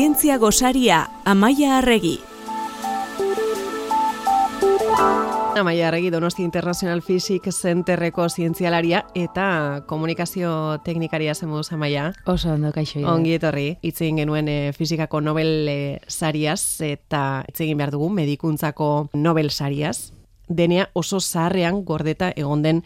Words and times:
Zientzia 0.00 0.38
gosaria, 0.38 1.10
Amaia 1.26 1.76
Arregi. 1.76 2.20
Amaia 5.58 5.88
Arregi 5.88 6.08
Donosti 6.08 6.42
International 6.42 7.02
Physics 7.02 7.60
Centerreko 7.60 8.24
zientzialaria 8.30 9.02
eta 9.14 9.82
komunikazio 9.86 10.78
teknikaria 10.86 11.34
zemuz 11.34 11.66
Amaia. 11.76 12.14
Oso 12.24 12.54
ondo 12.54 12.72
kaixo. 12.72 13.02
Ongi 13.04 13.34
etorri, 13.36 13.66
itzegin 13.82 14.22
genuen 14.22 14.48
e, 14.48 14.72
fizikako 14.72 15.20
Nobel 15.20 15.68
e, 15.68 15.76
sariaz 16.08 16.80
eta 16.80 17.44
itzegin 17.52 17.76
behar 17.76 17.92
dugu 17.92 18.08
medikuntzako 18.08 19.10
Nobel 19.12 19.50
sariaz. 19.50 20.14
Denea 20.48 20.88
oso 20.94 21.20
zaharrean 21.20 21.84
gordeta 21.84 22.32
egon 22.36 22.64
den 22.64 22.82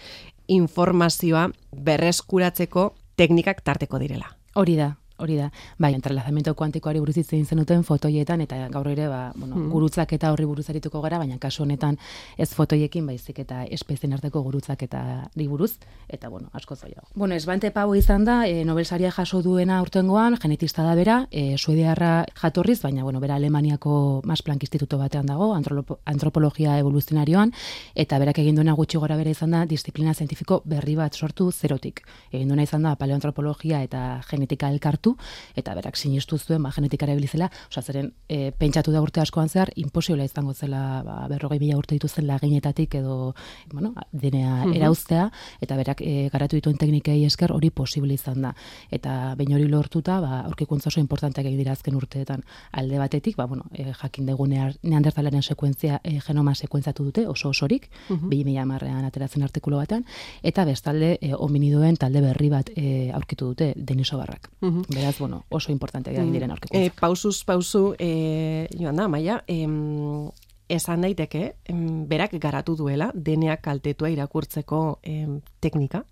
informazioa 0.49 1.47
berreskuratzeko 1.71 2.91
teknikak 3.15 3.63
tarteko 3.63 4.03
direla. 4.03 4.35
Hori 4.59 4.75
da, 4.75 4.97
Hori 5.25 5.39
da, 5.41 5.47
bai, 5.81 5.95
entrelazamiento 5.97 6.53
kuantikoari 6.53 7.01
buruz 7.01 7.17
hitz 7.17 7.31
zenuten 7.49 7.81
fotoietan 7.87 8.43
eta 8.45 8.59
gaur 8.69 8.91
ere 8.91 9.07
ba, 9.09 9.33
bueno, 9.35 9.57
mm. 9.57 9.71
gurutzak 9.73 10.11
eta 10.13 10.33
horri 10.35 10.45
buruz 10.45 10.67
arituko 10.69 11.01
gara, 11.01 11.17
baina 11.23 11.39
kasu 11.41 11.63
honetan 11.65 11.97
ez 12.37 12.51
fotoiekin 12.53 13.07
baizik 13.09 13.39
eta 13.41 13.63
espezien 13.65 14.13
arteko 14.13 14.43
gurutzak 14.45 14.83
eta 14.85 15.01
di 15.35 15.47
buruz 15.49 15.79
eta 16.13 16.29
bueno, 16.29 16.51
asko 16.53 16.77
zoia. 16.77 17.01
Bueno, 17.15 17.35
Esbante 17.35 17.71
Pau 17.73 17.95
izan 17.97 18.27
da, 18.29 18.43
e, 18.47 18.67
Nobel 18.69 18.85
saria 18.85 19.11
jaso 19.11 19.41
duena 19.43 19.81
urtengoan, 19.81 20.37
genetista 20.43 20.85
da 20.85 20.95
bera, 20.95 21.17
e, 21.31 21.57
suediarra 21.57 22.27
jatorriz, 22.43 22.83
baina 22.83 23.03
bueno, 23.03 23.21
bera 23.21 23.37
Alemaniako 23.37 24.21
Mas 24.25 24.43
Planck 24.43 24.69
Instituto 24.69 24.99
batean 24.99 25.25
dago, 25.27 25.55
antropologia 25.55 26.77
evoluzionarioan 26.83 27.55
eta 27.95 28.21
berak 28.21 28.43
egin 28.45 28.61
duena 28.61 28.77
gutxi 28.77 29.01
gora 29.01 29.17
bera 29.17 29.33
izan 29.33 29.57
da 29.57 29.65
disiplina 29.65 30.13
zientifiko 30.13 30.61
berri 30.69 30.99
bat 31.01 31.17
sortu 31.17 31.51
zerotik. 31.51 32.05
Egin 32.31 32.53
duena 32.53 32.69
izan 32.69 32.85
da 32.85 32.95
paleoantropologia 33.01 33.81
eta 33.89 34.21
genetika 34.29 34.69
elkartu 34.69 35.14
eta 35.57 35.75
berak 35.75 35.97
sinistu 35.97 36.39
zuen 36.39 36.63
ba 36.63 36.71
genetikara 36.75 37.13
ibilizela, 37.13 37.51
osea 37.69 37.83
zeren 37.83 38.13
e, 38.29 38.53
pentsatu 38.53 38.93
da 38.93 39.03
urte 39.03 39.21
askoan 39.21 39.49
zehar 39.49 39.71
imposible 39.77 40.25
izango 40.25 40.55
zela 40.55 41.03
ba 41.05 41.29
40.000 41.29 41.77
urte 41.77 41.95
dituzten 41.95 42.27
laginetatik 42.27 42.95
edo 42.95 43.35
bueno, 43.73 43.95
denea 44.13 44.65
mm 44.65 44.75
erauztea. 44.75 45.29
Eta 45.63 45.77
berak 45.79 46.01
e, 46.03 46.29
garatu 46.33 46.57
dituen 46.57 46.77
teknikei 46.77 47.25
esker 47.25 47.53
hori 47.53 47.71
posible 47.71 48.15
izan 48.15 48.43
da. 48.43 48.55
Eta 48.91 49.35
behin 49.39 49.55
hori 49.55 49.69
lortuta, 49.71 50.19
ba 50.21 50.41
aurkikuntza 50.49 50.89
oso 50.91 51.01
importanteak 51.01 51.47
egin 51.47 51.61
dira 51.61 51.73
azken 51.73 51.95
urteetan. 51.95 52.43
Alde 52.73 52.99
batetik, 52.99 53.37
ba 53.37 53.47
bueno, 53.47 53.69
e, 53.73 53.93
jakin 53.93 54.27
dugu 54.27 54.49
neandertalaren 54.49 55.43
sekuentzia 55.43 56.01
e, 56.03 56.19
genoma 56.21 56.55
sekuentzatu 56.55 57.05
dute 57.05 57.27
oso 57.29 57.51
osorik, 57.51 57.89
mm 58.09 58.17
-hmm. 58.17 58.35
2010ean 58.35 59.07
ateratzen 59.07 59.43
artikulu 59.43 59.77
batean 59.77 60.05
eta 60.43 60.65
bestalde 60.65 61.15
e, 61.21 61.33
hominidoen 61.35 61.97
talde 62.01 62.23
berri 62.25 62.51
bat 62.51 62.71
e, 62.77 63.11
aurkitu 63.15 63.53
dute 63.53 63.73
Denisobarrak. 63.77 64.51
Mm 64.61 64.83
Beraz, 64.95 65.19
bueno, 65.19 65.45
oso 65.51 65.73
importante 65.73 66.13
egin 66.13 66.33
diren 66.33 66.49
mm. 66.49 66.57
aurkikuntzak. 66.57 66.97
E, 66.97 67.01
pausuz, 67.01 67.45
pausu, 67.45 67.85
e, 67.99 68.69
joan 68.79 68.97
da, 69.01 69.09
maia, 69.11 69.43
em, 69.51 70.31
esan 70.69 71.05
daiteke, 71.05 71.55
em, 71.69 72.05
berak 72.09 72.37
garatu 72.41 72.77
duela, 72.79 73.11
deneak 73.15 73.65
kaltetua 73.67 74.11
irakurtzeko 74.15 75.01
em, 75.03 75.41
teknika? 75.61 76.05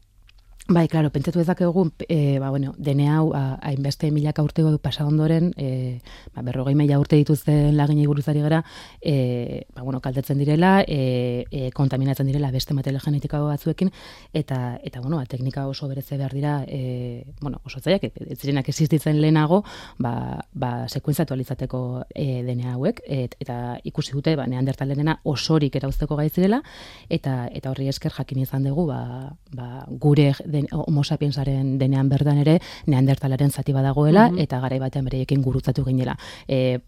Bai, 0.69 0.87
claro, 0.87 1.11
pentsatu 1.11 1.41
ezakegu, 1.41 1.91
e, 2.09 2.39
ba, 2.39 2.49
bueno, 2.51 2.73
dene 2.79 3.09
hau, 3.11 3.33
hainbeste 3.35 4.13
milaka 4.13 4.45
urtego 4.45 4.71
du 4.71 4.79
pasa 4.79 5.05
ondoren, 5.05 5.51
e, 5.59 5.99
ba, 6.37 6.43
berrogei 6.47 6.77
meia 6.79 7.01
urte 7.01 7.17
dituzten 7.19 7.77
laginei 7.77 8.07
buruzari 8.07 8.41
gara, 8.41 8.61
e, 9.01 9.67
ba, 9.75 9.83
bueno, 9.83 9.99
kaltetzen 10.01 10.39
direla, 10.39 10.85
e, 10.87 11.47
e, 11.51 11.73
kontaminatzen 11.75 12.31
direla 12.31 12.53
beste 12.53 12.75
material 12.75 13.03
genetika 13.03 13.41
batzuekin, 13.43 13.91
eta, 14.33 14.79
eta 14.85 15.01
bueno, 15.01 15.17
ba, 15.17 15.27
teknika 15.27 15.67
oso 15.67 15.89
bereze 15.89 16.17
behar 16.17 16.33
dira, 16.33 16.55
e, 16.69 17.27
bueno, 17.41 17.59
oso 17.67 17.81
zaiak, 17.81 18.05
ez 18.15 18.39
zirenak 18.39 18.69
existitzen 18.71 19.19
lehenago, 19.21 19.65
ba, 19.99 20.47
ba, 20.55 20.87
sekuentzatu 20.87 21.35
alizateko 21.35 22.05
e, 22.15 22.45
dene 22.47 22.71
hauek, 22.71 23.03
et, 23.09 23.35
eta 23.43 23.81
ikusi 23.83 24.15
dute, 24.15 24.37
ba, 24.39 24.47
neandertalenena 24.47 25.19
osorik 25.25 25.75
erauzteko 25.83 26.23
gaitzirela, 26.23 26.63
eta, 27.11 27.49
eta 27.51 27.75
horri 27.75 27.91
esker 27.91 28.15
jakin 28.15 28.47
izan 28.47 28.71
dugu, 28.71 28.87
ba, 28.95 29.35
ba, 29.51 29.85
gure 29.91 30.31
den, 30.53 30.69
homo 30.73 31.05
sapiensaren 31.05 31.79
denean 31.81 32.09
berdan 32.09 32.39
ere 32.45 32.59
neandertalaren 32.87 33.51
zati 33.51 33.73
badagoela 33.73 34.29
mm 34.31 34.41
eta 34.43 34.59
garai 34.61 34.79
batean 34.81 35.05
bereekin 35.07 35.43
gurutzatu 35.43 35.85
ginela. 35.85 36.17
E, 36.49 36.79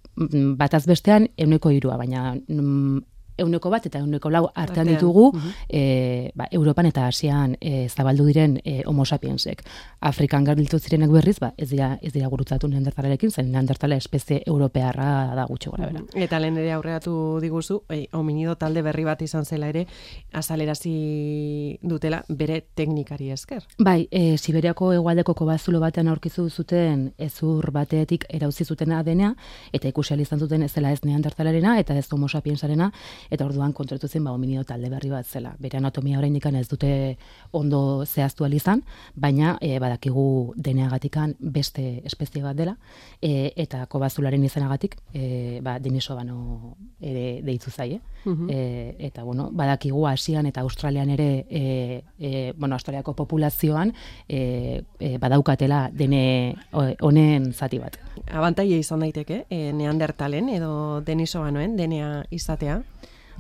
bataz 0.59 0.85
bestean 0.89 1.29
euneko 1.39 1.71
irua, 1.71 1.97
baina 2.01 2.33
mm, 2.35 2.99
euneko 3.39 3.71
bat 3.71 3.87
eta 3.87 4.01
euneko 4.03 4.31
lau 4.31 4.45
artean 4.55 4.89
ditugu 4.89 5.31
e, 5.69 6.31
ba, 6.35 6.47
Europan 6.51 6.87
eta 6.91 7.07
Asian 7.09 7.57
e, 7.61 7.89
zabaldu 7.89 8.27
diren 8.29 8.59
e, 8.65 8.83
homo 8.87 9.05
sapiensek. 9.05 9.65
Afrikan 10.01 10.45
garbiltu 10.45 10.79
zirenak 10.79 11.11
berriz, 11.11 11.39
ba, 11.41 11.53
ez 11.59 11.69
dira, 11.71 11.95
ez 12.03 12.13
dira 12.15 12.29
gurutzatu 12.29 12.69
neandertalarekin, 12.69 13.31
zen 13.31 13.51
neandertala 13.53 13.97
espezie 13.97 14.43
europearra 14.47 15.35
da 15.35 15.47
gutxi 15.51 15.71
gora 15.71 15.89
bera. 15.91 16.05
Eta 16.15 16.39
lehen 16.39 16.59
ere 16.63 16.73
aurreatu 16.77 17.15
diguzu, 17.43 17.81
e, 17.91 18.07
hominido 18.13 18.57
talde 18.61 18.83
berri 18.87 19.05
bat 19.05 19.23
izan 19.23 19.45
zela 19.45 19.69
ere, 19.73 19.87
azalerazi 20.33 21.79
dutela 21.83 22.23
bere 22.29 22.61
teknikari 22.75 23.31
esker. 23.35 23.65
Bai, 23.79 24.07
e, 24.11 24.37
Siberiako 24.39 24.93
egualdeko 24.95 25.35
kobazulo 25.35 25.81
batean 25.83 26.09
aurkizu 26.13 26.49
zuten 26.51 27.09
ezur 27.19 27.71
batetik 27.75 28.27
erauzi 28.29 28.65
zuten 28.65 28.93
adenea, 28.93 29.35
eta 29.73 29.89
ikusi 29.89 30.15
izan 30.21 30.39
zuten 30.39 30.63
ez 30.63 30.73
dela 30.75 30.93
ez 30.93 31.01
neandertalarena, 31.05 31.79
eta 31.81 31.97
ez 31.97 32.07
homo 32.13 32.29
sapiensarena, 32.29 32.91
eta 33.31 33.47
orduan 33.47 33.73
kontratu 33.73 34.09
zen 34.09 34.25
ba 34.25 34.33
hominio 34.33 34.65
talde 34.65 34.91
berri 34.91 35.11
bat 35.11 35.27
zela. 35.27 35.55
Bere 35.59 35.79
anatomia 35.79 36.19
oraindik 36.19 36.47
ez 36.47 36.69
dute 36.69 37.17
ondo 37.53 38.05
zehaztu 38.05 38.45
izan, 38.47 38.83
baina 39.15 39.59
e, 39.61 39.79
badakigu 39.79 40.55
deneagatikan 40.57 41.35
beste 41.39 42.03
espezie 42.05 42.43
bat 42.43 42.57
dela 42.57 42.77
e, 43.23 43.53
eta 43.57 43.87
kobazularen 43.87 44.45
izanagatik 44.45 44.97
e, 45.13 45.61
ba 45.63 45.79
Denisovano 45.79 46.77
ere 47.01 47.43
deitu 47.43 47.71
zaie. 47.71 48.01
Mhm. 48.25 48.49
E, 48.51 48.97
eta 48.99 49.23
bueno, 49.23 49.51
badakigu 49.53 50.07
Asian 50.07 50.47
eta 50.47 50.61
Australian 50.61 51.11
ere 51.11 51.47
e, 51.51 52.05
e, 52.19 52.53
bueno, 52.57 52.75
Australiako 52.75 53.15
populazioan 53.15 53.93
e, 54.29 54.83
e, 54.99 55.19
badaukatela 55.19 55.91
dene 55.93 56.57
honen 56.73 57.53
zati 57.53 57.79
bat. 57.79 57.99
Abantaia 58.31 58.77
izan 58.77 59.05
daiteke, 59.05 59.45
e, 59.51 59.73
neandertalen 59.73 60.49
edo 60.49 61.01
Denisovanoen 61.05 61.77
denea 61.77 62.25
izatea? 62.31 62.83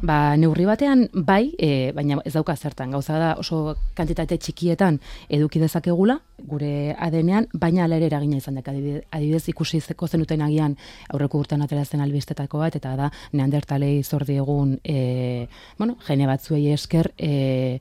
Ba, 0.02 0.36
neurri 0.36 0.64
batean 0.66 1.06
bai, 1.14 1.54
e, 1.58 1.92
baina 1.94 2.18
ez 2.26 2.32
dauka 2.34 2.56
zertan. 2.56 2.90
Gauza 2.90 3.18
da 3.18 3.34
oso 3.38 3.76
kantitate 3.94 4.38
txikietan 4.38 4.98
eduki 5.28 5.62
dezakegula 5.62 6.18
gure 6.50 6.94
adenean, 6.98 7.46
baina 7.54 7.84
alere 7.84 8.08
eragina 8.10 8.40
izan 8.40 8.58
dek 8.58 8.68
adibidez 8.68 9.44
ikusi 9.52 9.80
zeko 9.80 10.08
zenuten 10.08 10.42
agian 10.42 10.74
aurreko 11.12 11.38
urtean 11.38 11.62
aterazen 11.62 12.02
albistetako 12.04 12.58
bat 12.64 12.76
eta 12.76 12.96
da 12.98 13.10
neandertalei 13.32 14.02
zordi 14.02 14.36
egun 14.42 14.78
e, 14.82 15.46
bueno, 15.78 15.96
jene 16.08 16.26
batzuei 16.26 16.66
esker 16.74 17.12
e, 17.16 17.78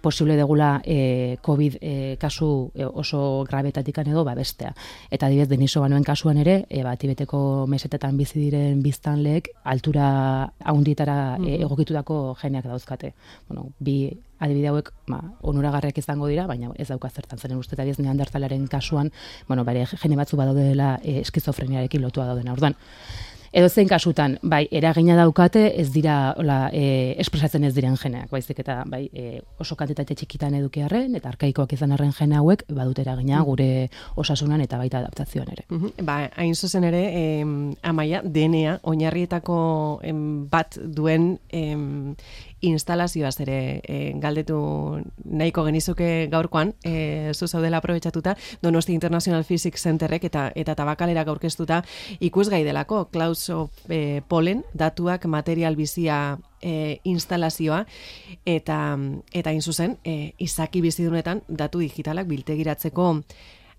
posible 0.00 0.36
degula 0.36 0.80
e, 0.84 1.36
COVID 1.42 1.76
e, 1.80 2.16
kasu 2.20 2.70
e, 2.74 2.84
oso 2.84 3.44
grabetatik 3.44 3.98
edo 3.98 4.24
ba 4.24 4.34
bestea. 4.34 4.74
Eta 5.10 5.26
adibidez 5.26 5.48
Deniso 5.48 5.80
banuen 5.80 6.04
kasuan 6.04 6.38
ere, 6.38 6.66
e, 6.68 6.82
ba 6.82 6.96
Tibeteko 6.96 7.66
mesetetan 7.66 8.16
bizi 8.16 8.40
diren 8.40 8.82
biztanleek 8.82 9.50
altura 9.64 10.52
handietara 10.64 11.36
e, 11.36 11.38
mm-hmm. 11.38 11.62
egokitutako 11.66 12.36
geneak 12.40 12.64
dauzkate. 12.64 13.14
Bueno, 13.48 13.70
bi 13.78 14.10
adibide 14.40 14.70
hauek 14.72 14.90
ba, 15.08 15.20
onuragarriak 15.42 15.98
izango 16.00 16.28
dira, 16.30 16.46
baina 16.48 16.72
ez 16.80 16.88
dauka 16.88 17.10
zertan 17.10 17.38
zeren 17.38 17.60
uste 17.60 17.76
eta 17.76 17.84
neandertalaren 17.84 18.66
kasuan, 18.72 19.12
bueno, 19.48 19.64
bare, 19.64 19.84
gene 19.86 20.16
batzu 20.16 20.36
badaudela 20.40 20.94
e, 21.02 21.20
eskizofreniarekin 21.20 22.02
lotua 22.02 22.26
daudena. 22.30 22.54
Orduan, 22.56 22.76
edo 23.52 23.68
zein 23.68 23.88
kasutan, 23.88 24.36
bai, 24.42 24.66
eragina 24.70 25.16
daukate, 25.18 25.64
ez 25.80 25.88
dira, 25.90 26.34
hola, 26.38 26.68
e, 26.72 27.14
espresatzen 27.22 27.64
ez 27.66 27.72
diren 27.74 27.96
jeneak, 27.98 28.30
baizik 28.30 28.60
eta, 28.62 28.80
bai, 28.86 29.02
e, 29.12 29.40
oso 29.58 29.74
kantitate 29.78 30.14
txikitan 30.14 30.54
edukiarren, 30.60 31.16
eta 31.18 31.32
arkaikoak 31.32 31.74
izan 31.74 31.96
arren 31.96 32.12
jene 32.14 32.38
hauek, 32.38 32.62
badut 32.70 33.00
eragina 33.02 33.40
mm. 33.40 33.48
gure 33.48 33.68
osasunan 34.22 34.62
eta 34.62 34.78
baita 34.78 35.00
adaptazioan 35.02 35.50
ere. 35.50 35.64
Mm 35.68 35.80
-hmm. 35.80 36.06
Ba, 36.06 36.30
hain 36.36 36.54
zuzen 36.54 36.84
ere, 36.84 37.02
em, 37.40 37.74
amaia, 37.82 38.22
DNA, 38.24 38.78
oinarrietako 38.82 40.00
em, 40.02 40.46
bat 40.50 40.78
duen 40.84 41.38
em, 41.48 42.14
instalazioaz 42.60 43.40
ere 43.40 43.80
e, 43.82 43.98
galdetu 44.20 44.58
nahiko 45.24 45.64
genizuke 45.66 46.28
gaurkoan, 46.32 46.74
e, 46.84 47.32
zu 47.34 47.48
zaudela 47.48 47.78
aprobetsatuta, 47.78 48.36
Donosti 48.62 48.92
International 48.92 49.44
Physics 49.44 49.82
Centerrek 49.82 50.24
eta 50.28 50.50
eta 50.54 50.74
tabakalera 50.74 51.24
aurkeztuta 51.26 51.82
ikusgai 52.20 52.62
delako, 52.64 53.06
Klaus 53.12 53.48
e, 53.88 54.22
Polen, 54.28 54.64
datuak 54.74 55.26
material 55.26 55.76
bizia 55.76 56.38
e, 56.60 57.00
instalazioa, 57.04 57.84
eta, 58.44 58.80
eta 59.32 59.52
inzuzen, 59.56 59.98
e, 60.04 60.34
izaki 60.38 60.82
bizidunetan 60.84 61.42
datu 61.48 61.80
digitalak 61.80 62.28
biltegiratzeko 62.28 63.14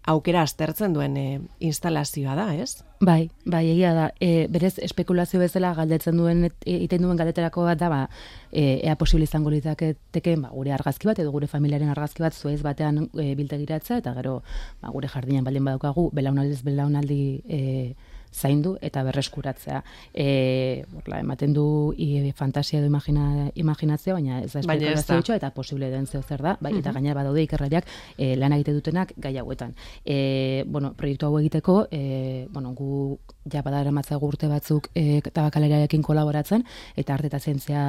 aukera 0.07 0.41
aztertzen 0.41 0.93
duen 0.93 1.17
e, 1.17 1.25
instalazioa 1.59 2.35
da, 2.35 2.47
ez? 2.55 2.83
Bai, 3.01 3.29
bai, 3.45 3.63
egia 3.71 3.93
da. 3.97 4.07
E, 4.21 4.47
berez, 4.49 4.75
espekulazio 4.81 5.39
bezala 5.41 5.73
galdetzen 5.77 6.17
duen, 6.17 6.47
iten 6.65 7.05
duen 7.05 7.17
galdeterako 7.19 7.65
bat 7.65 7.79
da, 7.81 7.89
ba, 7.89 8.01
e, 8.51 8.79
ea 8.85 8.95
posible 8.97 9.25
izango 9.29 9.53
litzaketeke, 9.53 10.35
ba, 10.41 10.51
gure 10.53 10.73
argazki 10.73 11.09
bat, 11.09 11.21
edo 11.21 11.33
gure 11.33 11.49
familiaren 11.49 11.89
argazki 11.93 12.25
bat, 12.25 12.37
zuez 12.37 12.61
batean 12.65 13.07
e, 13.13 13.31
biltegiratza, 13.37 13.99
eta 14.01 14.13
gero, 14.17 14.39
ba, 14.81 14.93
gure 14.93 15.09
jardinean 15.11 15.45
baldin 15.45 15.69
badaukagu, 15.69 16.09
belaunaldiz 16.17 16.61
belaunaldi 16.65 17.21
e, 17.49 17.61
zaindu 18.31 18.75
eta 18.81 19.03
berreskuratzea. 19.03 19.81
E, 20.13 20.83
borla, 20.91 21.19
ematen 21.19 21.53
du 21.53 21.65
i, 21.97 22.31
fantasia 22.37 22.79
edo 22.79 22.87
imagina, 22.87 23.49
imaginazioa, 23.55 24.15
baina 24.15 24.41
ez 24.41 24.51
da 24.53 24.63
espekulazio 24.63 25.35
eta 25.35 25.51
posible 25.55 25.91
den 25.91 26.07
zeo 26.07 26.21
zer 26.21 26.41
da, 26.41 26.55
bai, 26.61 26.73
eta 26.79 26.93
gainera 26.95 27.19
badaude 27.19 27.43
ikerrariak 27.43 27.87
e, 28.17 28.35
lan 28.39 28.55
egite 28.57 28.75
dutenak 28.77 29.13
gai 29.17 29.35
hauetan. 29.37 29.75
E, 30.05 30.63
bueno, 30.67 30.93
proiektu 30.97 31.27
hau 31.27 31.37
egiteko, 31.39 31.85
e, 31.91 32.47
bueno, 32.51 32.73
gu 32.77 33.19
ja 33.49 33.61
badara 33.65 33.91
matza 33.91 34.17
gurte 34.21 34.47
batzuk 34.47 34.89
e, 34.93 35.21
tabakalerarekin 35.21 36.03
kolaboratzen, 36.05 36.63
eta 36.95 37.15
arte 37.15 37.27
eta 37.31 37.39
zientzia 37.39 37.83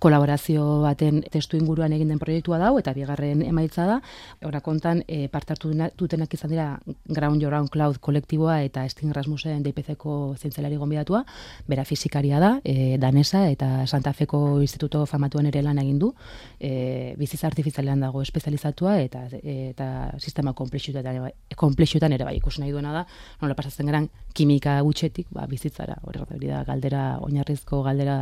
kolaborazio 0.00 0.80
baten 0.84 1.20
testu 1.30 1.58
inguruan 1.58 1.92
egin 1.92 2.08
den 2.08 2.20
proiektua 2.22 2.58
dau, 2.62 2.78
eta 2.80 2.94
bigarren 2.96 3.42
emaitza 3.44 3.84
da, 3.86 3.98
ora 4.46 4.62
kontan 4.64 5.02
e, 5.06 5.28
partartu 5.28 5.72
dutenak 5.98 6.32
izan 6.34 6.50
dira 6.54 6.68
Ground 7.08 7.42
Your 7.42 7.54
Own 7.58 7.68
Cloud 7.68 8.00
kolektiboa 8.00 8.62
eta 8.64 8.86
Sting 8.88 9.12
Rasmussen 9.12 9.62
DPC-ko 9.62 10.36
zientzelari 10.38 10.76
gonbidatua, 10.80 11.24
bera 11.68 11.84
fizikaria 11.84 12.40
da, 12.40 12.54
e, 12.64 12.96
danesa 12.98 13.50
eta 13.50 13.86
Santa 13.86 14.14
Feko 14.16 14.60
Instituto 14.62 15.04
Famatuan 15.06 15.50
ere 15.52 15.62
lan 15.62 15.78
egin 15.82 15.98
du, 15.98 16.14
e, 16.58 17.14
bizitza 17.20 17.50
artifizialean 17.50 18.00
dago 18.00 18.22
espezializatua 18.22 18.96
eta 19.04 19.26
eta 19.30 19.90
sistema 20.18 20.54
komplexuetan 20.56 22.12
ere 22.16 22.24
bai 22.24 22.36
ikusi 22.38 22.64
nahi 22.64 22.72
duena 22.72 22.92
da, 22.94 23.06
nola 23.42 23.54
pasatzen 23.58 23.88
geran 23.90 24.08
kimika 24.34 24.69
gutxetik, 24.86 25.28
ba, 25.34 25.46
bizitzara, 25.50 25.98
hori 26.06 26.48
da 26.48 26.62
galdera, 26.68 27.02
oinarrizko 27.24 27.82
galdera 27.86 28.16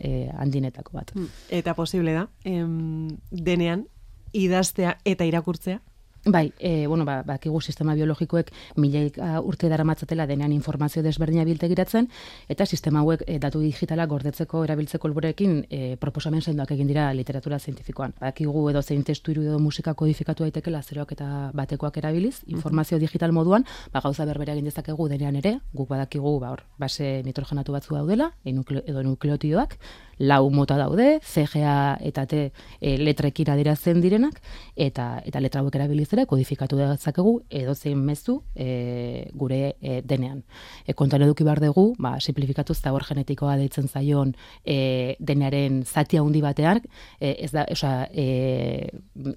e, 0.00 0.28
handinetako 0.32 0.98
bat. 0.98 1.14
Eta 1.50 1.74
posible 1.78 2.14
da, 2.16 2.26
em, 2.44 3.08
denean, 3.30 3.86
idaztea 4.32 4.96
eta 5.04 5.28
irakurtzea? 5.28 5.80
Bai, 6.24 6.52
e, 6.60 6.86
bueno, 6.86 7.04
ba, 7.04 7.24
bakigu 7.26 7.60
sistema 7.60 7.96
biologikoek 7.98 8.52
milaik 8.78 9.16
uh, 9.18 9.40
urte 9.42 9.66
dara 9.66 9.82
matzatela 9.82 10.22
denean 10.30 10.52
informazio 10.54 11.02
desberdina 11.02 11.42
biltegiratzen, 11.42 12.06
eta 12.46 12.62
sistema 12.64 13.00
hauek 13.00 13.24
e, 13.26 13.40
datu 13.42 13.58
digitala 13.58 14.06
gordetzeko 14.06 14.60
erabiltzeko 14.62 15.08
helburekin 15.08 15.56
e, 15.66 15.96
proposamen 15.98 16.40
zendoak 16.40 16.70
egin 16.76 16.86
dira 16.86 17.08
literatura 17.12 17.58
zientifikoan. 17.58 18.14
Bakigu 18.20 18.68
edo 18.70 18.82
zein 18.82 19.02
testu 19.02 19.34
iru 19.34 19.42
edo 19.48 19.58
musika 19.58 19.96
kodifikatu 19.98 20.46
daitekela 20.46 20.84
zeroak 20.84 21.16
eta 21.16 21.50
batekoak 21.58 21.98
erabiliz, 21.98 22.44
informazio 22.46 23.00
digital 23.02 23.34
moduan, 23.34 23.66
ba, 23.90 23.98
gauza 24.06 24.24
berbera 24.24 24.54
egin 24.54 24.70
dezakegu 24.70 25.08
denean 25.10 25.42
ere, 25.42 25.56
guk 25.74 25.90
badakigu 25.90 26.38
ba, 26.38 26.54
hor, 26.54 26.62
base 26.78 27.24
nitrogenatu 27.26 27.74
batzu 27.74 27.98
daudela, 27.98 28.30
edo 28.46 29.02
nukleotidoak, 29.10 29.74
lau 30.22 30.50
mota 30.54 30.76
daude, 30.78 31.18
CGA 31.26 31.98
eta 32.00 32.28
T 32.30 32.44
e, 32.78 32.96
letrekin 33.02 33.50
adierazten 33.50 34.00
direnak, 34.00 34.38
eta 34.76 35.16
eta 35.26 35.42
letra 35.42 35.64
hauek 35.64 35.74
erabilizera 36.12 36.26
kodifikatu 36.26 36.76
dezakegu 36.76 37.42
edo 37.50 37.74
zein 37.74 37.98
mezu 38.04 38.42
e, 38.54 39.28
gure 39.34 39.76
e, 39.80 40.02
denean. 40.02 40.42
E, 40.86 40.92
kontan 40.94 41.22
eduki 41.22 41.44
behar 41.44 41.60
dugu, 41.60 41.94
ba, 41.98 42.18
simplifikatu 42.20 42.74
zabor 42.74 43.04
genetikoa 43.08 43.56
deitzen 43.56 43.88
zaion 43.88 44.34
e, 44.64 45.16
denearen 45.18 45.82
zati 45.84 46.18
handi 46.18 46.42
batean, 46.42 46.82
e, 47.20 47.36
ez 47.44 47.50
da, 47.52 47.64
oza, 47.70 48.08
e, 48.12 48.88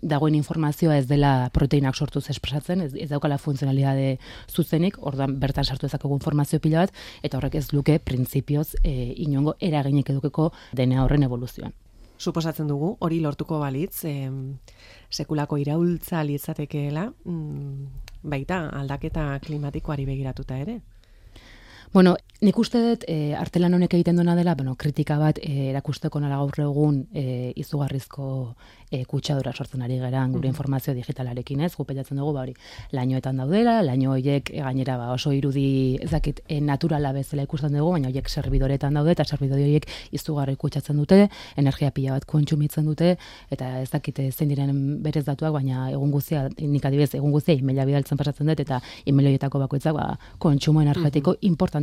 dagoen 0.02 0.36
informazioa 0.36 0.98
ez 0.98 1.08
dela 1.08 1.50
proteinak 1.54 1.96
sortuz 1.96 2.30
espresatzen, 2.30 2.82
ez, 2.82 2.94
ez 2.96 3.10
daukala 3.10 3.38
funtzionalidade 3.38 4.18
zuzenik, 4.50 4.98
ordan 5.02 5.40
bertan 5.40 5.66
sartu 5.66 5.88
dezakegu 5.88 6.16
informazio 6.16 6.60
pila 6.60 6.86
bat, 6.86 6.94
eta 7.24 7.38
horrek 7.38 7.56
ez 7.56 7.72
luke 7.74 8.00
printzipioz 8.00 8.76
e, 8.84 9.14
inongo 9.26 9.56
eraginek 9.60 10.10
edukeko 10.16 10.52
dena 10.74 11.04
horren 11.04 11.24
evoluzioan. 11.24 11.74
Suposatzen 12.18 12.68
dugu, 12.68 12.96
hori 13.04 13.20
lortuko 13.20 13.60
balitz, 13.60 14.06
sekulako 15.12 15.58
iraultza 15.60 16.24
litzatekeela, 16.24 17.10
mm, 17.26 17.88
baita 18.24 18.70
aldaketa 18.80 19.28
klimatikoari 19.44 20.06
begiratuta 20.06 20.58
ere. 20.58 20.80
Bueno, 21.96 22.18
nik 22.44 22.58
uste 22.60 22.80
dut 22.84 23.04
e, 23.08 23.32
artelan 23.40 23.78
honek 23.78 23.94
egiten 23.96 24.18
duena 24.20 24.34
dela, 24.36 24.52
bueno, 24.60 24.74
kritika 24.76 25.16
bat 25.16 25.38
e, 25.40 25.70
erakusteko 25.70 26.20
nola 26.20 26.42
gaur 26.42 26.60
egun 26.66 26.98
e, 27.16 27.54
izugarrizko 27.56 28.26
e, 28.92 29.06
kutsadura 29.08 29.54
sortzen 29.54 29.82
ari 29.86 29.96
geran 30.02 30.34
gure 30.34 30.50
informazio 30.50 30.94
digitalarekin 30.94 31.62
ez, 31.66 31.72
gupetatzen 31.78 32.20
dugu, 32.20 32.34
ba 32.36 32.44
hori, 32.44 32.54
lainoetan 32.92 33.40
daudela, 33.40 33.78
laino 33.88 34.12
horiek 34.12 34.52
e, 34.52 34.60
gainera 34.66 34.98
ba, 35.00 35.08
oso 35.14 35.32
irudi 35.32 35.96
ezakit 36.04 36.42
e, 36.48 36.60
naturala 36.60 37.14
bezala 37.16 37.46
ikusten 37.48 37.78
dugu, 37.78 37.94
baina 37.96 38.12
horiek 38.12 38.28
serbidoretan 38.30 39.00
daude, 39.00 39.16
eta 39.16 39.24
serbidore 39.24 39.64
horiek 39.64 39.88
izugarri 40.20 40.58
kutsatzen 40.60 41.00
dute, 41.00 41.30
energia 41.56 41.94
pila 41.96 42.18
bat 42.18 42.28
kontsumitzen 42.28 42.92
dute, 42.92 43.14
eta 43.56 43.72
ez 43.82 43.90
dakit 43.96 44.20
zein 44.34 44.52
diren 44.52 44.76
berez 45.06 45.24
datuak, 45.26 45.56
baina 45.56 45.88
egun 45.94 46.12
guztia, 46.12 46.46
nik 46.60 46.86
adibez, 46.92 47.14
egun 47.16 47.32
guztia, 47.32 47.56
emaila 47.56 47.88
bidaltzen 47.88 48.20
pasatzen 48.20 48.52
dut, 48.52 48.68
eta 48.68 48.84
email 49.08 49.40
bakoitzak, 49.40 49.96
ba, 49.96 50.20
kontsumo 50.44 50.84
energetiko 50.84 51.36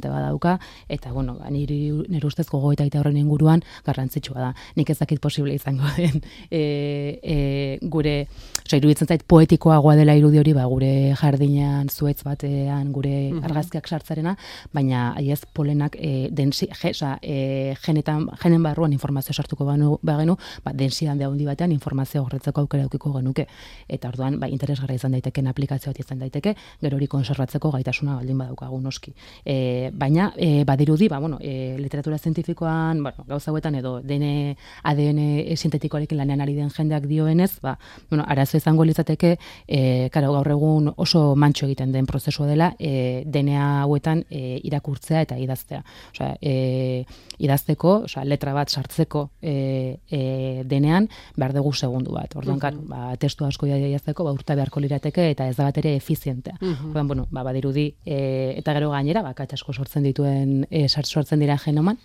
importante 0.02 0.08
badauka, 0.08 0.58
eta 0.88 1.12
bueno, 1.12 1.36
ba, 1.38 1.50
nire, 1.50 1.74
nire 2.08 2.26
ustez 2.26 2.46
gogoeta 2.48 2.84
eta 2.84 3.00
horren 3.00 3.16
inguruan 3.16 3.62
garrantzitsua 3.84 4.40
da. 4.40 4.54
Nik 4.76 4.90
ez 4.90 4.98
dakit 4.98 5.20
posible 5.20 5.54
izango 5.54 5.84
den 5.96 6.22
e, 6.50 7.18
e, 7.22 7.78
gure, 7.82 8.26
oza, 8.64 8.76
iruditzen 8.76 9.08
zait 9.08 9.24
poetikoagoa 9.26 9.96
dela 9.96 10.14
irudi 10.16 10.38
hori, 10.38 10.52
ba, 10.52 10.64
gure 10.66 11.14
jardinean, 11.18 11.88
zuetz 11.88 12.22
batean, 12.24 12.92
gure 12.92 13.32
mhm. 13.32 13.44
argazkiak 13.44 13.88
sartzarena, 13.88 14.36
baina 14.72 15.12
aiez 15.16 15.42
polenak 15.52 15.96
e, 15.98 16.28
densi, 16.30 16.68
je, 16.72 16.90
oza, 16.90 17.16
e, 17.22 17.74
genetan, 17.84 18.28
genen 18.42 18.62
barruan 18.62 18.92
informazio 18.92 19.34
sartuko 19.34 19.66
banu, 19.68 19.98
bagenu, 20.02 20.36
ba, 20.64 20.72
densidan 20.74 21.18
de 21.18 21.26
handi 21.26 21.46
batean 21.46 21.72
informazio 21.72 22.24
horretzeko 22.24 22.66
aukera 22.66 22.88
aukiko 22.88 23.12
genuke. 23.18 23.46
Eta 23.88 24.10
orduan, 24.12 24.38
ba, 24.40 24.48
interesgarra 24.50 24.94
izan 24.94 25.12
daiteke, 25.16 25.42
aplikazio 25.52 25.92
bat 25.92 26.00
izan 26.00 26.22
daiteke, 26.22 26.54
gero 26.80 26.96
hori 26.96 27.08
konservatzeko 27.10 27.70
gaitasuna 27.74 28.16
baldin 28.16 28.38
badaukagu 28.38 28.80
noski. 28.80 29.12
E, 29.44 29.81
baina, 29.92 30.32
e, 30.36 30.64
badirudi, 30.64 31.08
ba, 31.08 31.18
bueno, 31.18 31.38
e, 31.40 31.76
literatura 31.78 32.18
zientifikoan, 32.18 33.02
bueno, 33.02 33.24
gauza 33.26 33.50
hauetan 33.50 33.74
edo 33.74 34.00
DNA, 34.00 34.54
ADN 34.82 35.20
sintetikoarekin 35.56 36.18
lanean 36.18 36.40
ari 36.40 36.54
den 36.54 36.70
jendeak 36.70 37.06
dioenez, 37.06 37.60
ba, 37.60 37.78
bueno, 38.10 38.24
arazo 38.28 38.56
izango 38.56 38.84
litzateke, 38.84 39.36
e, 39.66 40.08
karo, 40.12 40.32
gaur 40.32 40.48
egun 40.54 40.92
oso 40.96 41.34
mantxo 41.36 41.66
egiten 41.66 41.92
den 41.92 42.06
prozesua 42.06 42.46
dela, 42.46 42.72
e, 42.78 43.24
DNA 43.26 43.82
hauetan 43.82 44.24
e, 44.30 44.60
irakurtzea 44.62 45.22
eta 45.26 45.38
idaztea. 45.38 45.82
Osea, 46.12 46.36
e, 46.40 47.04
idazteko, 47.42 47.94
osea, 48.08 48.24
letra 48.28 48.54
bat 48.54 48.70
sartzeko 48.70 49.24
e, 49.40 49.98
e, 50.10 50.22
denean, 50.68 51.08
behar 51.36 51.54
dugu 51.56 51.72
segundu 51.72 52.14
bat. 52.14 52.36
Orduan, 52.36 52.58
uh 52.58 52.62
-huh. 52.62 52.88
ba, 52.88 53.16
testu 53.16 53.44
asko 53.44 53.66
idazteko, 53.66 54.24
ba, 54.24 54.32
urta 54.32 54.54
beharko 54.54 54.80
lirateke, 54.80 55.30
eta 55.30 55.48
ez 55.48 55.56
da 55.56 55.64
bat 55.64 55.78
ere 55.78 55.96
efizientea. 55.96 56.56
Uh 56.60 56.68
-huh. 56.68 56.88
Orduan, 56.88 57.08
bueno, 57.08 57.26
ba, 57.30 57.42
badirudi, 57.42 57.94
e, 58.04 58.54
eta 58.56 58.72
gero 58.74 58.90
gainera, 58.90 59.22
ba, 59.22 59.34
sortzen 59.72 60.04
dituen, 60.06 60.66
e, 60.70 60.88
sortzen 60.88 61.40
dira 61.40 61.58
genoman, 61.58 61.98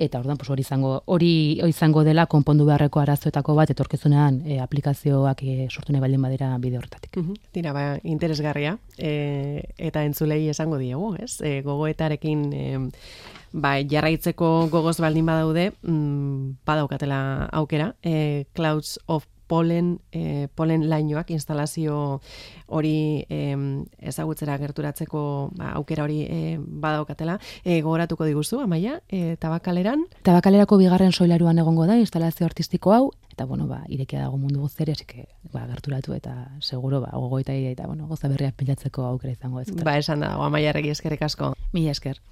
eta 0.00 0.18
orduan 0.18 0.38
pues 0.40 0.48
hori 0.50 0.64
izango 0.64 1.02
hori 1.12 1.60
izango 1.68 2.02
dela 2.06 2.24
konpondu 2.26 2.64
beharreko 2.68 3.02
arazoetako 3.02 3.54
bat 3.58 3.70
etorkizunean 3.74 4.40
e, 4.46 4.58
aplikazioak 4.64 5.42
e, 5.44 5.56
sortu 5.68 5.92
nahi 5.92 6.00
baldin 6.00 6.22
badera 6.24 6.50
bide 6.58 6.78
horretatik. 6.80 7.18
Tira, 7.52 7.74
ba, 7.76 7.84
interesgarria 8.02 8.78
e, 8.96 9.64
eta 9.76 10.04
entzulei 10.08 10.46
esango 10.48 10.80
diegu, 10.80 11.14
ez? 11.20 11.36
E, 11.44 11.60
gogoetarekin 11.66 12.46
e, 12.52 12.64
ba, 13.52 13.74
jarraitzeko 13.84 14.70
gogoz 14.72 14.96
baldin 15.04 15.28
badaude, 15.28 15.70
mm, 15.82 16.64
badaukatela 16.66 17.20
aukera, 17.60 17.94
e, 18.02 18.46
Clouds 18.54 18.98
of 19.06 19.28
polen, 19.50 19.98
e, 20.14 20.46
polen 20.54 20.86
lainoak 20.90 21.32
instalazio 21.34 22.20
hori 22.70 23.26
e, 23.26 23.40
ezagutzera 24.12 24.54
gerturatzeko 24.62 25.22
ba, 25.58 25.72
aukera 25.80 26.06
hori 26.06 26.20
e, 26.22 26.58
badaukatela. 26.60 27.40
E, 27.64 27.80
gogoratuko 27.82 28.28
diguzu, 28.28 28.60
amaia, 28.62 29.00
e, 29.10 29.34
tabakaleran? 29.42 30.06
Tabakalerako 30.26 30.78
bigarren 30.78 31.10
soilaruan 31.10 31.58
egongo 31.58 31.88
da 31.90 31.98
instalazio 31.98 32.46
artistiko 32.46 32.94
hau, 32.94 33.04
eta 33.32 33.48
bueno, 33.50 33.66
ba, 33.66 33.82
irekia 33.88 34.22
dago 34.22 34.38
mundu 34.38 34.62
guzteri, 34.62 34.94
así 34.94 35.08
que 35.08 35.26
ba, 35.50 35.66
gerturatu 35.66 36.14
eta 36.14 36.36
seguro 36.60 37.00
ba, 37.02 37.10
gogoita 37.16 37.56
eta 37.56 37.90
bueno, 37.90 38.06
goza 38.06 38.30
berriak 38.30 38.54
pilatzeko 38.54 39.08
aukera 39.10 39.34
izango 39.34 39.64
ez. 39.64 39.70
Ba, 39.82 39.98
esan 39.98 40.22
da, 40.22 40.36
amaia 40.38 40.76
regi 40.76 40.94
eskerrik 40.94 41.26
asko. 41.26 41.54
Mila 41.72 41.90
esker. 41.96 42.22